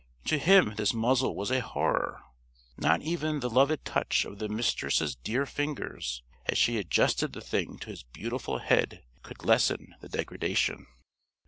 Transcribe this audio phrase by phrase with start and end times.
[0.25, 2.23] To him this muzzle was a horror.
[2.75, 7.77] Not even the loved touch of the Mistress' dear fingers, as she adjusted the thing
[7.77, 10.87] to his beautiful head, could lessen the degradation.